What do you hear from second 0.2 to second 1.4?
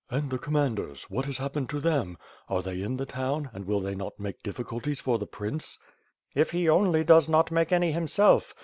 the Commanders? What has